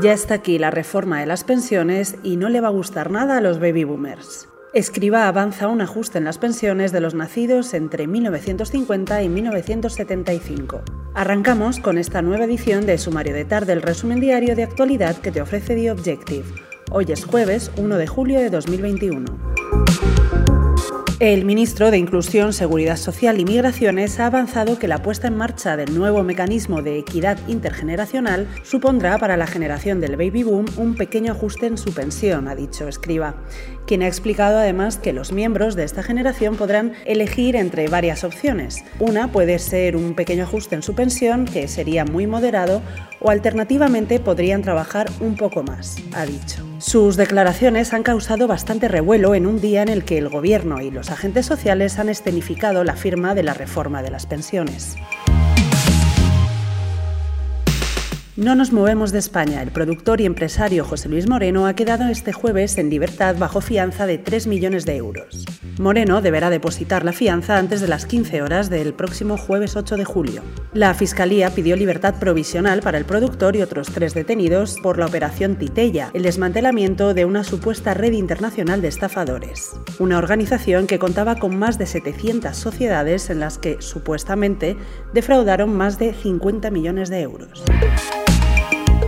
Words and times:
Ya 0.00 0.12
está 0.12 0.34
aquí 0.34 0.58
la 0.58 0.70
reforma 0.70 1.18
de 1.18 1.26
las 1.26 1.42
pensiones 1.42 2.16
y 2.22 2.36
no 2.36 2.48
le 2.48 2.60
va 2.60 2.68
a 2.68 2.72
gustar 2.72 3.10
nada 3.10 3.38
a 3.38 3.40
los 3.40 3.58
baby 3.58 3.82
boomers. 3.82 4.48
Escriba 4.72 5.26
avanza 5.26 5.66
un 5.66 5.80
ajuste 5.80 6.18
en 6.18 6.24
las 6.24 6.38
pensiones 6.38 6.92
de 6.92 7.00
los 7.00 7.14
nacidos 7.14 7.74
entre 7.74 8.06
1950 8.06 9.22
y 9.24 9.28
1975. 9.28 10.82
Arrancamos 11.14 11.80
con 11.80 11.98
esta 11.98 12.22
nueva 12.22 12.44
edición 12.44 12.86
de 12.86 12.96
Sumario 12.98 13.34
de 13.34 13.44
Tarde, 13.44 13.72
el 13.72 13.82
resumen 13.82 14.20
diario 14.20 14.54
de 14.54 14.62
actualidad 14.62 15.16
que 15.16 15.32
te 15.32 15.40
ofrece 15.40 15.74
The 15.74 15.90
Objective. 15.90 16.44
Hoy 16.92 17.06
es 17.08 17.24
jueves 17.24 17.72
1 17.76 17.96
de 17.96 18.06
julio 18.06 18.38
de 18.38 18.50
2021. 18.50 19.24
El 21.20 21.44
ministro 21.44 21.90
de 21.90 21.98
Inclusión, 21.98 22.52
Seguridad 22.52 22.96
Social 22.96 23.40
y 23.40 23.44
Migraciones 23.44 24.20
ha 24.20 24.26
avanzado 24.26 24.78
que 24.78 24.86
la 24.86 25.02
puesta 25.02 25.26
en 25.26 25.36
marcha 25.36 25.76
del 25.76 25.98
nuevo 25.98 26.22
mecanismo 26.22 26.80
de 26.80 26.96
equidad 26.96 27.36
intergeneracional 27.48 28.46
supondrá 28.62 29.18
para 29.18 29.36
la 29.36 29.48
generación 29.48 30.00
del 30.00 30.14
baby 30.14 30.44
boom 30.44 30.66
un 30.76 30.94
pequeño 30.94 31.32
ajuste 31.32 31.66
en 31.66 31.76
su 31.76 31.92
pensión, 31.92 32.46
ha 32.46 32.54
dicho 32.54 32.86
Escriba, 32.86 33.34
quien 33.84 34.02
ha 34.02 34.06
explicado 34.06 34.58
además 34.58 34.98
que 34.98 35.12
los 35.12 35.32
miembros 35.32 35.74
de 35.74 35.82
esta 35.82 36.04
generación 36.04 36.54
podrán 36.54 36.92
elegir 37.04 37.56
entre 37.56 37.88
varias 37.88 38.22
opciones. 38.22 38.84
Una 39.00 39.32
puede 39.32 39.58
ser 39.58 39.96
un 39.96 40.14
pequeño 40.14 40.44
ajuste 40.44 40.76
en 40.76 40.84
su 40.84 40.94
pensión, 40.94 41.46
que 41.46 41.66
sería 41.66 42.04
muy 42.04 42.28
moderado, 42.28 42.80
o 43.18 43.30
alternativamente 43.30 44.20
podrían 44.20 44.62
trabajar 44.62 45.10
un 45.18 45.34
poco 45.34 45.64
más, 45.64 45.96
ha 46.14 46.24
dicho. 46.24 46.67
Sus 46.78 47.16
declaraciones 47.16 47.92
han 47.92 48.04
causado 48.04 48.46
bastante 48.46 48.86
revuelo 48.86 49.34
en 49.34 49.46
un 49.46 49.60
día 49.60 49.82
en 49.82 49.88
el 49.88 50.04
que 50.04 50.16
el 50.16 50.28
Gobierno 50.28 50.80
y 50.80 50.92
los 50.92 51.10
agentes 51.10 51.44
sociales 51.44 51.98
han 51.98 52.08
escenificado 52.08 52.84
la 52.84 52.94
firma 52.94 53.34
de 53.34 53.42
la 53.42 53.52
reforma 53.52 54.00
de 54.00 54.10
las 54.10 54.26
pensiones. 54.26 54.94
No 58.36 58.54
nos 58.54 58.72
movemos 58.72 59.10
de 59.10 59.18
España. 59.18 59.60
El 59.62 59.72
productor 59.72 60.20
y 60.20 60.26
empresario 60.26 60.84
José 60.84 61.08
Luis 61.08 61.28
Moreno 61.28 61.66
ha 61.66 61.74
quedado 61.74 62.08
este 62.08 62.32
jueves 62.32 62.78
en 62.78 62.90
libertad 62.90 63.34
bajo 63.36 63.60
fianza 63.60 64.06
de 64.06 64.18
3 64.18 64.46
millones 64.46 64.86
de 64.86 64.94
euros. 64.94 65.44
Moreno 65.80 66.20
deberá 66.20 66.50
depositar 66.50 67.04
la 67.04 67.12
fianza 67.12 67.58
antes 67.58 67.80
de 67.80 67.88
las 67.88 68.06
15 68.06 68.42
horas 68.42 68.68
del 68.70 68.94
próximo 68.94 69.36
jueves 69.36 69.76
8 69.76 69.96
de 69.96 70.04
julio. 70.04 70.42
La 70.72 70.92
Fiscalía 70.94 71.50
pidió 71.50 71.76
libertad 71.76 72.16
provisional 72.18 72.80
para 72.80 72.98
el 72.98 73.04
productor 73.04 73.54
y 73.56 73.62
otros 73.62 73.88
tres 73.88 74.14
detenidos 74.14 74.76
por 74.82 74.98
la 74.98 75.06
operación 75.06 75.56
Titella, 75.56 76.10
el 76.14 76.22
desmantelamiento 76.22 77.14
de 77.14 77.24
una 77.24 77.44
supuesta 77.44 77.94
red 77.94 78.12
internacional 78.12 78.82
de 78.82 78.88
estafadores. 78.88 79.72
Una 79.98 80.18
organización 80.18 80.86
que 80.86 80.98
contaba 80.98 81.36
con 81.36 81.56
más 81.56 81.78
de 81.78 81.86
700 81.86 82.56
sociedades 82.56 83.30
en 83.30 83.40
las 83.40 83.58
que 83.58 83.80
supuestamente 83.80 84.76
defraudaron 85.12 85.76
más 85.76 85.98
de 85.98 86.12
50 86.12 86.70
millones 86.70 87.08
de 87.08 87.20
euros. 87.20 87.62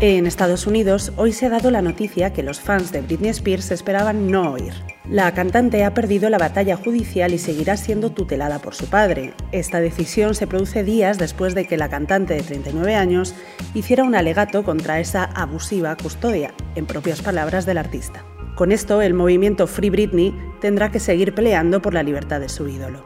En 0.00 0.26
Estados 0.26 0.66
Unidos, 0.66 1.12
hoy 1.16 1.32
se 1.32 1.46
ha 1.46 1.50
dado 1.50 1.70
la 1.70 1.82
noticia 1.82 2.32
que 2.32 2.42
los 2.42 2.60
fans 2.60 2.90
de 2.90 3.02
Britney 3.02 3.30
Spears 3.30 3.70
esperaban 3.70 4.30
no 4.30 4.52
oír. 4.52 4.72
La 5.10 5.34
cantante 5.34 5.84
ha 5.84 5.92
perdido 5.92 6.30
la 6.30 6.38
batalla 6.38 6.76
judicial 6.76 7.34
y 7.34 7.38
seguirá 7.38 7.76
siendo 7.76 8.12
tutelada 8.12 8.60
por 8.60 8.76
su 8.76 8.86
padre. 8.86 9.34
Esta 9.50 9.80
decisión 9.80 10.36
se 10.36 10.46
produce 10.46 10.84
días 10.84 11.18
después 11.18 11.56
de 11.56 11.66
que 11.66 11.76
la 11.76 11.88
cantante 11.88 12.34
de 12.34 12.42
39 12.42 12.94
años 12.94 13.34
hiciera 13.74 14.04
un 14.04 14.14
alegato 14.14 14.62
contra 14.62 15.00
esa 15.00 15.24
abusiva 15.24 15.96
custodia, 15.96 16.54
en 16.76 16.86
propias 16.86 17.22
palabras 17.22 17.66
del 17.66 17.78
artista. 17.78 18.24
Con 18.54 18.70
esto, 18.70 19.02
el 19.02 19.14
movimiento 19.14 19.66
Free 19.66 19.90
Britney 19.90 20.32
tendrá 20.60 20.92
que 20.92 21.00
seguir 21.00 21.34
peleando 21.34 21.82
por 21.82 21.92
la 21.92 22.04
libertad 22.04 22.38
de 22.38 22.48
su 22.48 22.68
ídolo. 22.68 23.04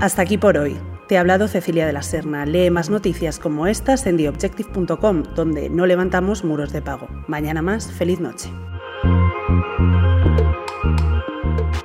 Hasta 0.00 0.22
aquí 0.22 0.38
por 0.38 0.58
hoy. 0.58 0.76
Te 1.06 1.18
ha 1.18 1.20
hablado 1.20 1.46
Cecilia 1.46 1.86
de 1.86 1.92
la 1.92 2.02
Serna. 2.02 2.46
Lee 2.46 2.70
más 2.70 2.90
noticias 2.90 3.38
como 3.38 3.68
estas 3.68 4.06
en 4.06 4.16
theobjective.com, 4.16 5.22
donde 5.36 5.70
no 5.70 5.86
levantamos 5.86 6.42
muros 6.42 6.72
de 6.72 6.82
pago. 6.82 7.06
Mañana 7.28 7.62
más, 7.62 7.92
feliz 7.92 8.18
noche. 8.18 8.50
thank 10.84 11.74
you 11.76 11.83